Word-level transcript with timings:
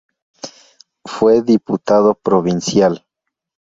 Fue 1.05 1.43
diputado 1.43 2.15
provincial. 2.15 3.05